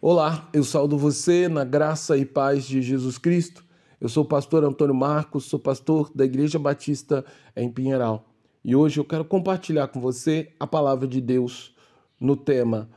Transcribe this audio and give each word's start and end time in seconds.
Olá, 0.00 0.48
eu 0.52 0.62
saúdo 0.62 0.96
você 0.96 1.48
na 1.48 1.64
graça 1.64 2.16
e 2.16 2.24
paz 2.24 2.64
de 2.64 2.80
Jesus 2.80 3.18
Cristo. 3.18 3.64
Eu 4.00 4.08
sou 4.08 4.22
o 4.22 4.28
pastor 4.28 4.62
Antônio 4.62 4.94
Marcos, 4.94 5.46
sou 5.46 5.58
pastor 5.58 6.08
da 6.14 6.24
Igreja 6.24 6.56
Batista 6.56 7.24
em 7.56 7.68
Pinheiral. 7.68 8.24
E 8.64 8.76
hoje 8.76 9.00
eu 9.00 9.04
quero 9.04 9.24
compartilhar 9.24 9.88
com 9.88 10.00
você 10.00 10.52
a 10.60 10.68
palavra 10.68 11.08
de 11.08 11.20
Deus 11.20 11.74
no 12.20 12.36
tema 12.36 12.88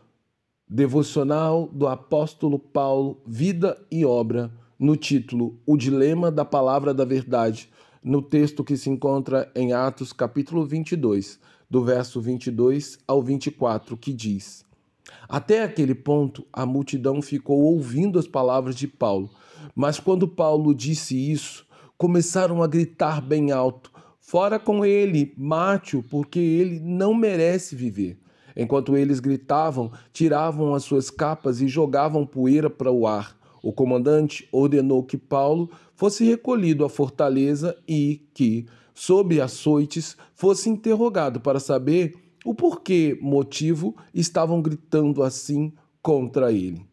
Devocional 0.69 1.67
do 1.73 1.87
Apóstolo 1.87 2.59
Paulo, 2.59 3.19
Vida 3.25 3.83
e 3.89 4.05
Obra, 4.05 4.51
no 4.77 4.95
título 4.95 5.59
O 5.65 5.75
Dilema 5.75 6.29
da 6.29 6.45
Palavra 6.45 6.93
da 6.93 7.03
Verdade, 7.03 7.67
no 8.03 8.21
texto 8.21 8.63
que 8.63 8.77
se 8.77 8.91
encontra 8.91 9.51
em 9.55 9.73
Atos 9.73 10.13
capítulo 10.13 10.67
22, 10.67 11.39
do 11.67 11.83
verso 11.83 12.21
22 12.21 12.99
ao 13.07 13.23
24, 13.23 13.97
que 13.97 14.13
diz: 14.13 14.63
até 15.27 15.63
aquele 15.63 15.95
ponto, 15.95 16.45
a 16.51 16.65
multidão 16.65 17.21
ficou 17.21 17.61
ouvindo 17.61 18.19
as 18.19 18.27
palavras 18.27 18.75
de 18.75 18.87
Paulo, 18.87 19.29
mas 19.75 19.99
quando 19.99 20.27
Paulo 20.27 20.73
disse 20.73 21.31
isso, 21.31 21.65
começaram 21.97 22.61
a 22.61 22.67
gritar 22.67 23.21
bem 23.21 23.51
alto: 23.51 23.91
Fora 24.19 24.59
com 24.59 24.85
ele, 24.85 25.33
mate-o, 25.37 26.03
porque 26.03 26.39
ele 26.39 26.79
não 26.79 27.13
merece 27.13 27.75
viver. 27.75 28.17
Enquanto 28.55 28.97
eles 28.97 29.19
gritavam, 29.19 29.91
tiravam 30.11 30.73
as 30.73 30.83
suas 30.83 31.09
capas 31.09 31.61
e 31.61 31.67
jogavam 31.67 32.25
poeira 32.25 32.69
para 32.69 32.91
o 32.91 33.07
ar. 33.07 33.37
O 33.63 33.71
comandante 33.71 34.47
ordenou 34.51 35.03
que 35.03 35.17
Paulo 35.17 35.69
fosse 35.95 36.25
recolhido 36.25 36.83
à 36.83 36.89
fortaleza 36.89 37.77
e 37.87 38.27
que, 38.33 38.65
sob 38.93 39.39
açoites, 39.39 40.17
fosse 40.33 40.69
interrogado 40.69 41.39
para 41.39 41.59
saber 41.59 42.15
o 42.43 42.55
porquê 42.55 43.17
motivo 43.21 43.95
estavam 44.13 44.61
gritando 44.61 45.23
assim 45.23 45.71
contra 46.01 46.51
ele. 46.51 46.85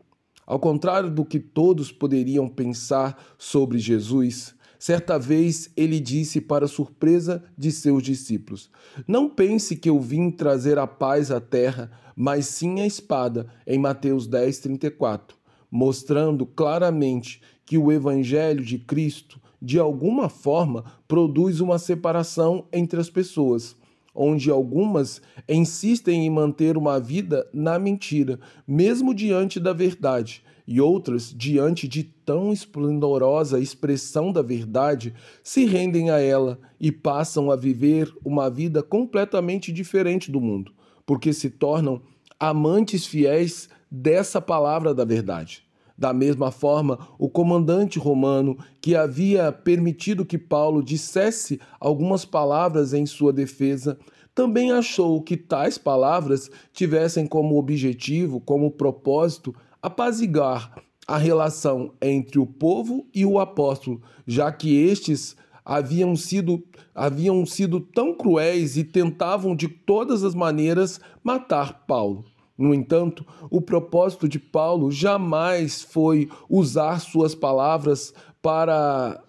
Ao 0.46 0.58
contrário 0.58 1.10
do 1.10 1.24
que 1.24 1.38
todos 1.38 1.90
poderiam 1.90 2.48
pensar 2.48 3.22
sobre 3.38 3.78
Jesus, 3.78 4.54
certa 4.78 5.18
vez 5.18 5.70
ele 5.76 6.00
disse 6.00 6.40
para 6.40 6.68
surpresa 6.68 7.42
de 7.56 7.72
seus 7.72 8.02
discípulos: 8.02 8.70
Não 9.06 9.28
pense 9.28 9.76
que 9.76 9.88
eu 9.88 10.00
vim 10.00 10.30
trazer 10.30 10.78
a 10.78 10.86
paz 10.86 11.30
à 11.30 11.40
terra, 11.40 11.90
mas 12.14 12.46
sim 12.46 12.80
a 12.80 12.86
espada, 12.86 13.46
em 13.66 13.78
Mateus 13.78 14.26
10, 14.26 14.58
34, 14.58 15.36
mostrando 15.70 16.46
claramente 16.46 17.40
que 17.64 17.76
o 17.76 17.92
evangelho 17.92 18.64
de 18.64 18.78
Cristo, 18.78 19.40
de 19.60 19.78
alguma 19.78 20.28
forma, 20.28 20.84
produz 21.06 21.60
uma 21.60 21.78
separação 21.78 22.66
entre 22.72 23.00
as 23.00 23.10
pessoas 23.10 23.76
onde 24.18 24.50
algumas 24.50 25.22
insistem 25.48 26.26
em 26.26 26.30
manter 26.30 26.76
uma 26.76 26.98
vida 26.98 27.48
na 27.54 27.78
mentira, 27.78 28.40
mesmo 28.66 29.14
diante 29.14 29.60
da 29.60 29.72
verdade, 29.72 30.42
e 30.66 30.80
outras, 30.80 31.32
diante 31.34 31.86
de 31.86 32.02
tão 32.02 32.52
esplendorosa 32.52 33.60
expressão 33.60 34.32
da 34.32 34.42
verdade, 34.42 35.14
se 35.42 35.64
rendem 35.64 36.10
a 36.10 36.18
ela 36.18 36.58
e 36.80 36.90
passam 36.90 37.50
a 37.50 37.56
viver 37.56 38.12
uma 38.24 38.50
vida 38.50 38.82
completamente 38.82 39.72
diferente 39.72 40.30
do 40.30 40.40
mundo, 40.40 40.72
porque 41.06 41.32
se 41.32 41.48
tornam 41.48 42.02
amantes 42.38 43.06
fiéis 43.06 43.68
dessa 43.90 44.42
palavra 44.42 44.92
da 44.92 45.04
verdade. 45.04 45.67
Da 45.98 46.12
mesma 46.12 46.52
forma, 46.52 46.96
o 47.18 47.28
comandante 47.28 47.98
romano, 47.98 48.56
que 48.80 48.94
havia 48.94 49.50
permitido 49.50 50.24
que 50.24 50.38
Paulo 50.38 50.80
dissesse 50.80 51.60
algumas 51.80 52.24
palavras 52.24 52.94
em 52.94 53.04
sua 53.04 53.32
defesa, 53.32 53.98
também 54.32 54.70
achou 54.70 55.20
que 55.20 55.36
tais 55.36 55.76
palavras 55.76 56.48
tivessem 56.72 57.26
como 57.26 57.58
objetivo, 57.58 58.40
como 58.40 58.70
propósito, 58.70 59.52
apaziguar 59.82 60.72
a 61.08 61.18
relação 61.18 61.92
entre 62.00 62.38
o 62.38 62.46
povo 62.46 63.04
e 63.12 63.26
o 63.26 63.40
apóstolo, 63.40 64.00
já 64.24 64.52
que 64.52 64.76
estes 64.76 65.34
haviam 65.64 66.14
sido, 66.14 66.62
haviam 66.94 67.44
sido 67.44 67.80
tão 67.80 68.14
cruéis 68.14 68.76
e 68.76 68.84
tentavam 68.84 69.56
de 69.56 69.66
todas 69.66 70.22
as 70.22 70.34
maneiras 70.34 71.00
matar 71.24 71.84
Paulo. 71.88 72.24
No 72.58 72.74
entanto, 72.74 73.24
o 73.48 73.60
propósito 73.60 74.28
de 74.28 74.40
Paulo 74.40 74.90
jamais 74.90 75.80
foi 75.80 76.28
usar 76.50 77.00
suas 77.00 77.34
palavras 77.34 78.12
para 78.42 79.22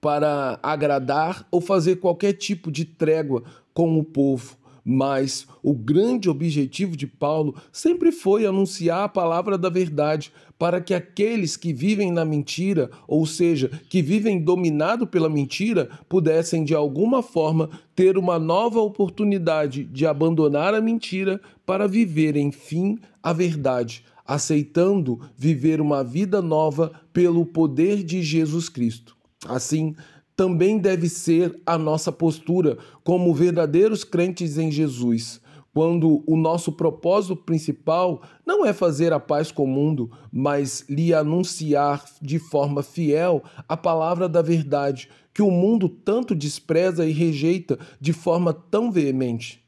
para 0.00 0.58
agradar 0.62 1.46
ou 1.50 1.60
fazer 1.60 1.96
qualquer 1.96 2.32
tipo 2.32 2.72
de 2.72 2.86
trégua 2.86 3.42
com 3.74 3.98
o 3.98 4.02
povo. 4.02 4.56
Mas 4.84 5.46
o 5.62 5.74
grande 5.74 6.28
objetivo 6.28 6.96
de 6.96 7.06
Paulo 7.06 7.54
sempre 7.72 8.10
foi 8.12 8.46
anunciar 8.46 9.04
a 9.04 9.08
palavra 9.08 9.56
da 9.58 9.68
verdade, 9.68 10.32
para 10.58 10.80
que 10.80 10.92
aqueles 10.92 11.56
que 11.56 11.72
vivem 11.72 12.12
na 12.12 12.24
mentira, 12.24 12.90
ou 13.08 13.24
seja, 13.24 13.70
que 13.88 14.02
vivem 14.02 14.38
dominado 14.38 15.06
pela 15.06 15.28
mentira, 15.28 15.88
pudessem 16.08 16.64
de 16.64 16.74
alguma 16.74 17.22
forma 17.22 17.70
ter 17.94 18.18
uma 18.18 18.38
nova 18.38 18.78
oportunidade 18.80 19.84
de 19.84 20.06
abandonar 20.06 20.74
a 20.74 20.80
mentira 20.80 21.40
para 21.64 21.88
viver, 21.88 22.36
enfim, 22.36 22.98
a 23.22 23.32
verdade, 23.32 24.04
aceitando 24.26 25.20
viver 25.36 25.80
uma 25.80 26.04
vida 26.04 26.42
nova 26.42 26.92
pelo 27.12 27.46
poder 27.46 28.02
de 28.02 28.22
Jesus 28.22 28.68
Cristo. 28.68 29.16
Assim, 29.46 29.94
também 30.40 30.78
deve 30.78 31.06
ser 31.06 31.60
a 31.66 31.76
nossa 31.76 32.10
postura 32.10 32.78
como 33.04 33.34
verdadeiros 33.34 34.04
crentes 34.04 34.56
em 34.56 34.72
Jesus, 34.72 35.38
quando 35.70 36.24
o 36.26 36.34
nosso 36.34 36.72
propósito 36.72 37.36
principal 37.36 38.22
não 38.46 38.64
é 38.64 38.72
fazer 38.72 39.12
a 39.12 39.20
paz 39.20 39.52
com 39.52 39.64
o 39.64 39.68
mundo, 39.68 40.10
mas 40.32 40.86
lhe 40.88 41.12
anunciar 41.12 42.02
de 42.22 42.38
forma 42.38 42.82
fiel 42.82 43.44
a 43.68 43.76
palavra 43.76 44.30
da 44.30 44.40
verdade 44.40 45.10
que 45.34 45.42
o 45.42 45.50
mundo 45.50 45.90
tanto 45.90 46.34
despreza 46.34 47.04
e 47.04 47.12
rejeita 47.12 47.78
de 48.00 48.14
forma 48.14 48.54
tão 48.54 48.90
veemente. 48.90 49.62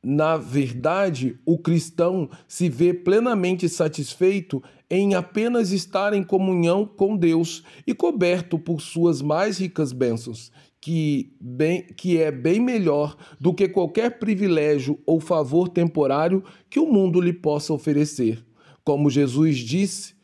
Na 0.00 0.36
verdade, 0.36 1.40
o 1.44 1.58
cristão 1.58 2.30
se 2.46 2.68
vê 2.68 2.94
plenamente 2.94 3.68
satisfeito 3.68 4.62
em 4.90 5.14
apenas 5.14 5.70
estar 5.70 6.12
em 6.12 6.22
comunhão 6.22 6.84
com 6.84 7.16
Deus 7.16 7.62
e 7.86 7.94
coberto 7.94 8.58
por 8.58 8.80
suas 8.80 9.22
mais 9.22 9.58
ricas 9.58 9.92
bênçãos, 9.92 10.50
que, 10.80 11.32
bem, 11.40 11.82
que 11.82 12.18
é 12.18 12.30
bem 12.30 12.58
melhor 12.58 13.16
do 13.38 13.54
que 13.54 13.68
qualquer 13.68 14.18
privilégio 14.18 14.98
ou 15.06 15.20
favor 15.20 15.68
temporário 15.68 16.42
que 16.68 16.80
o 16.80 16.86
mundo 16.86 17.20
lhe 17.20 17.32
possa 17.32 17.72
oferecer. 17.72 18.44
Como 18.82 19.10
Jesus 19.10 19.58
disse, 19.58 20.14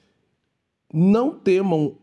não 0.92 1.38
temam 1.38 1.96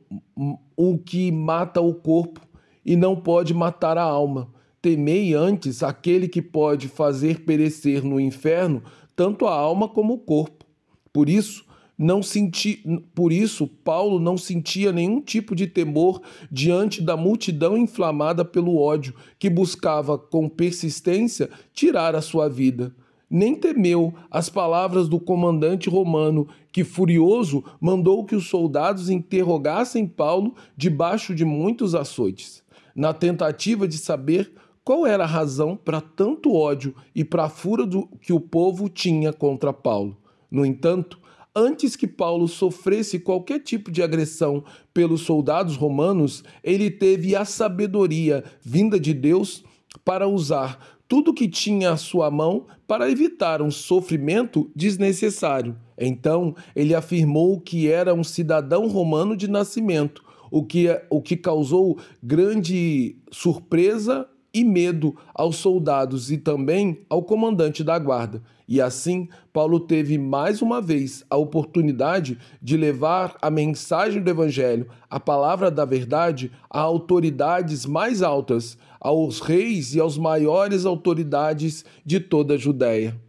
o 0.78 0.98
que 0.98 1.32
mata 1.32 1.82
o 1.82 1.94
corpo 1.94 2.42
e 2.86 2.96
não 2.96 3.16
pode 3.16 3.54
matar 3.54 3.98
a 3.98 4.04
alma 4.04 4.54
Temei 4.84 5.34
antes 5.34 5.82
aquele 5.82 6.28
que 6.28 6.42
pode 6.42 6.90
fazer 6.90 7.46
perecer 7.46 8.04
no 8.04 8.20
inferno 8.20 8.84
tanto 9.16 9.48
a 9.48 9.54
alma 9.54 9.88
como 9.88 10.16
o 10.16 10.18
corpo. 10.18 10.66
Por 11.14 11.30
isso, 11.30 11.64
não 11.98 12.24
senti, 12.24 12.84
por 13.14 13.32
isso 13.32 13.68
Paulo 13.68 14.20
não 14.20 14.38
sentia 14.38 14.92
nenhum 14.92 15.22
tipo 15.22 15.56
de 15.56 15.68
temor 15.68 16.22
diante 16.52 17.02
da 17.02 17.16
multidão 17.16 17.78
inflamada 17.78 18.44
pelo 18.44 18.78
ódio 18.78 19.14
que 19.38 19.50
buscava 19.50 20.18
com 20.18 20.50
persistência 20.50 21.50
tirar 21.74 22.16
a 22.16 22.22
sua 22.22 22.50
vida. 22.50 22.94
Nem 23.30 23.56
temeu 23.56 24.14
as 24.30 24.50
palavras 24.50 25.08
do 25.08 25.20
comandante 25.20 25.90
romano, 25.90 26.48
que 26.72 26.84
furioso 26.84 27.64
mandou 27.80 28.26
que 28.26 28.36
os 28.36 28.48
soldados 28.48 29.10
interrogassem 29.10 30.06
Paulo 30.06 30.54
debaixo 30.78 31.34
de 31.34 31.44
muitos 31.44 31.96
açoites, 31.96 32.64
na 32.96 33.14
tentativa 33.14 33.88
de 33.88 33.98
saber 33.98 34.52
qual 34.84 35.08
era 35.08 35.24
a 35.24 35.28
razão 35.28 35.78
para 35.78 36.02
tanto 36.02 36.54
ódio 36.54 36.94
e 37.16 37.24
para 37.24 37.46
a 37.46 37.50
fúria 37.50 37.86
do, 37.86 38.06
que 38.22 38.34
o 38.34 38.40
povo 38.40 38.90
tinha 38.90 39.32
contra 39.32 39.72
Paulo? 39.72 40.18
No 40.52 40.66
entanto, 40.66 41.18
antes 41.56 41.96
que 41.96 42.08
Paulo 42.08 42.48
sofresse 42.48 43.20
qualquer 43.20 43.60
tipo 43.60 43.92
de 43.92 44.02
agressão 44.02 44.64
pelos 44.94 45.22
soldados 45.22 45.76
romanos, 45.76 46.44
ele 46.64 46.90
teve 46.90 47.36
a 47.36 47.46
sabedoria 47.46 48.44
vinda 48.62 49.00
de 49.00 49.14
Deus 49.14 49.64
para 50.04 50.28
usar 50.28 50.80
tudo 51.08 51.34
que 51.34 51.48
tinha 51.48 51.92
à 51.92 51.98
sua 51.98 52.32
mão 52.32 52.66
para 52.88 53.10
evitar 53.10 53.62
um 53.62 53.70
sofrimento 53.70 54.72
desnecessário. 54.76 55.76
Então, 55.98 56.56
ele 56.76 56.96
afirmou 56.96 57.60
que 57.60 57.88
era 57.88 58.14
um 58.14 58.24
cidadão 58.24 58.88
romano 58.88 59.38
de 59.38 59.48
nascimento, 59.48 60.24
o 60.50 60.64
que, 60.64 60.88
o 61.10 61.22
que 61.22 61.38
causou 61.38 62.00
grande 62.22 63.16
surpresa 63.32 64.28
e 64.54 64.64
medo 64.64 65.16
aos 65.34 65.56
soldados 65.56 66.32
e 66.32 66.38
também 66.38 67.02
ao 67.10 67.24
comandante 67.24 67.84
da 67.84 67.98
guarda. 67.98 68.42
E 68.68 68.80
assim, 68.80 69.28
Paulo 69.52 69.80
teve 69.80 70.18
mais 70.18 70.62
uma 70.62 70.82
vez 70.82 71.26
a 71.30 71.36
oportunidade 71.36 72.38
de 72.62 72.78
levar 72.78 73.36
a 73.42 73.50
mensagem 73.50 74.22
do 74.22 74.30
Evangelho, 74.30 74.88
a 75.10 75.20
palavra 75.20 75.70
da 75.70 75.84
verdade, 75.84 76.52
a 76.70 76.80
autoridades 76.80 77.86
mais 77.86 78.22
altas, 78.22 78.78
aos 79.00 79.40
reis 79.42 79.96
e 79.96 80.00
aos 80.00 80.18
maiores 80.18 80.86
autoridades 80.86 81.84
de 82.06 82.20
toda 82.20 82.54
a 82.54 82.58
Judéia, 82.58 83.20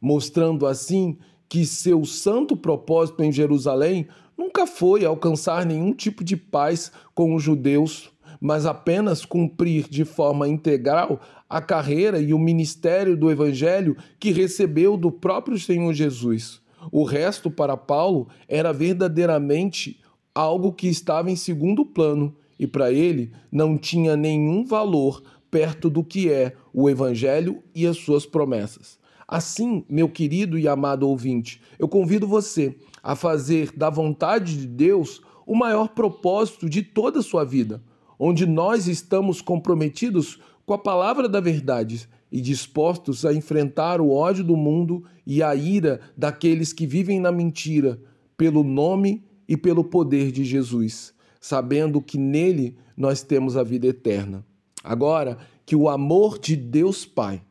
mostrando 0.00 0.66
assim 0.66 1.18
que 1.48 1.66
seu 1.66 2.04
santo 2.04 2.56
propósito 2.56 3.22
em 3.22 3.32
Jerusalém 3.32 4.06
nunca 4.36 4.66
foi 4.66 5.04
alcançar 5.04 5.64
nenhum 5.64 5.92
tipo 5.92 6.22
de 6.22 6.36
paz 6.36 6.92
com 7.14 7.34
os 7.34 7.42
judeus, 7.42 8.10
mas 8.40 8.66
apenas 8.66 9.24
cumprir 9.24 9.88
de 9.88 10.04
forma 10.04 10.48
integral 10.48 11.20
a 11.48 11.60
carreira 11.60 12.20
e 12.20 12.34
o 12.34 12.38
ministério 12.38 13.16
do 13.16 13.30
Evangelho 13.30 13.96
que 14.18 14.32
recebeu 14.32 14.96
do 14.96 15.10
próprio 15.10 15.58
Senhor 15.58 15.92
Jesus. 15.92 16.60
O 16.92 17.04
resto, 17.04 17.50
para 17.50 17.76
Paulo, 17.76 18.28
era 18.48 18.72
verdadeiramente 18.72 20.00
algo 20.34 20.72
que 20.72 20.88
estava 20.88 21.30
em 21.30 21.36
segundo 21.36 21.84
plano 21.84 22.34
e 22.58 22.66
para 22.66 22.92
ele 22.92 23.32
não 23.50 23.76
tinha 23.76 24.16
nenhum 24.16 24.64
valor 24.64 25.22
perto 25.50 25.88
do 25.88 26.04
que 26.04 26.30
é 26.30 26.54
o 26.72 26.88
Evangelho 26.88 27.62
e 27.74 27.86
as 27.86 27.96
suas 27.96 28.26
promessas. 28.26 28.98
Assim, 29.26 29.84
meu 29.88 30.08
querido 30.08 30.58
e 30.58 30.68
amado 30.68 31.08
ouvinte, 31.08 31.60
eu 31.78 31.88
convido 31.88 32.28
você 32.28 32.76
a 33.02 33.16
fazer 33.16 33.72
da 33.76 33.90
vontade 33.90 34.56
de 34.56 34.66
Deus 34.66 35.20
o 35.46 35.56
maior 35.56 35.88
propósito 35.88 36.68
de 36.68 36.82
toda 36.82 37.20
a 37.20 37.22
sua 37.22 37.44
vida, 37.44 37.82
onde 38.18 38.46
nós 38.46 38.86
estamos 38.88 39.40
comprometidos 39.40 40.40
com 40.64 40.74
a 40.74 40.78
palavra 40.78 41.28
da 41.28 41.40
verdade 41.40 42.08
e 42.30 42.40
dispostos 42.40 43.24
a 43.24 43.32
enfrentar 43.32 44.00
o 44.00 44.10
ódio 44.10 44.42
do 44.42 44.56
mundo 44.56 45.04
e 45.26 45.42
a 45.42 45.54
ira 45.54 46.00
daqueles 46.16 46.72
que 46.72 46.86
vivem 46.86 47.20
na 47.20 47.30
mentira, 47.30 48.00
pelo 48.36 48.62
nome 48.62 49.24
e 49.48 49.56
pelo 49.56 49.84
poder 49.84 50.32
de 50.32 50.44
Jesus, 50.44 51.14
sabendo 51.40 52.02
que 52.02 52.18
nele 52.18 52.76
nós 52.96 53.22
temos 53.22 53.56
a 53.56 53.62
vida 53.62 53.86
eterna. 53.86 54.44
Agora, 54.82 55.38
que 55.64 55.76
o 55.76 55.88
amor 55.88 56.38
de 56.38 56.56
Deus 56.56 57.04
Pai 57.04 57.42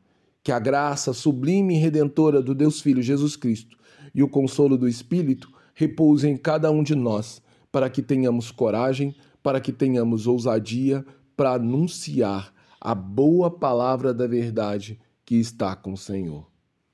que 0.46 0.52
a 0.52 0.60
graça 0.60 1.12
sublime 1.12 1.74
e 1.74 1.80
redentora 1.80 2.40
do 2.40 2.54
Deus 2.54 2.80
Filho 2.80 3.02
Jesus 3.02 3.36
Cristo 3.36 3.76
e 4.14 4.22
o 4.22 4.30
consolo 4.30 4.78
do 4.78 4.88
Espírito 4.88 5.52
repousem 5.74 6.34
em 6.34 6.38
cada 6.38 6.70
um 6.70 6.84
de 6.84 6.94
nós, 6.94 7.42
para 7.76 7.90
que 7.90 8.02
tenhamos 8.02 8.52
coragem, 8.52 9.14
para 9.44 9.60
que 9.60 9.74
tenhamos 9.74 10.28
ousadia 10.28 11.06
para 11.36 11.56
anunciar 11.56 12.54
a 12.80 12.96
boa 12.96 13.52
palavra 13.52 14.14
da 14.14 14.26
verdade 14.26 14.98
que 15.26 15.36
está 15.36 15.76
com 15.76 15.92
o 15.92 15.98
Senhor. 15.98 16.50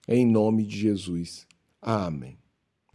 Em 0.08 0.26
nome 0.26 0.66
de 0.66 0.80
Jesus. 0.80 1.46
Amém. 1.80 2.41